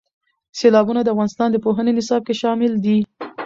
سیلابونه 0.59 1.01
د 1.03 1.07
افغانستان 1.13 1.49
د 1.51 1.57
پوهنې 1.65 1.91
نصاب 1.97 2.21
کې 2.27 2.35
شامل 2.41 2.71
دي. 2.85 2.97